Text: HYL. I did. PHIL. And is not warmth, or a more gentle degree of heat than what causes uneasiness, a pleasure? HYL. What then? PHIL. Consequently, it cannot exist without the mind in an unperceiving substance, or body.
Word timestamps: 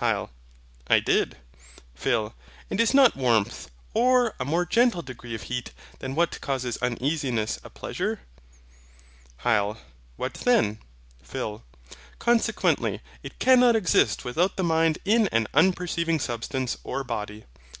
HYL. 0.00 0.30
I 0.88 0.98
did. 0.98 1.36
PHIL. 1.94 2.34
And 2.68 2.80
is 2.80 2.94
not 2.94 3.14
warmth, 3.14 3.70
or 3.94 4.34
a 4.40 4.44
more 4.44 4.66
gentle 4.66 5.02
degree 5.02 5.36
of 5.36 5.42
heat 5.42 5.70
than 6.00 6.16
what 6.16 6.40
causes 6.40 6.76
uneasiness, 6.78 7.60
a 7.62 7.70
pleasure? 7.70 8.18
HYL. 9.44 9.78
What 10.16 10.34
then? 10.34 10.80
PHIL. 11.22 11.62
Consequently, 12.18 13.02
it 13.22 13.38
cannot 13.38 13.76
exist 13.76 14.24
without 14.24 14.56
the 14.56 14.64
mind 14.64 14.98
in 15.04 15.28
an 15.28 15.46
unperceiving 15.54 16.18
substance, 16.18 16.76
or 16.82 17.04
body. 17.04 17.44